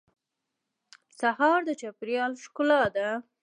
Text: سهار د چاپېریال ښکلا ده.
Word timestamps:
سهار 1.19 1.59
د 1.67 1.69
چاپېریال 1.81 2.31
ښکلا 2.43 2.81
ده. 2.95 3.07